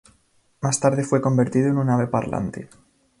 [0.61, 2.69] Más tarde fue convertido en un ave parlante.